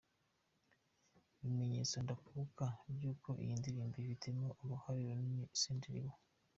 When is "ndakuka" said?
2.05-2.65